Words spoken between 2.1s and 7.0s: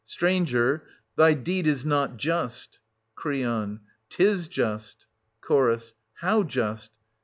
just. Cr. Tis just. Ch. How just?